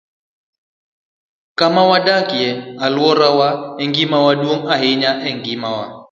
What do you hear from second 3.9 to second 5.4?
gima duong' ahinya e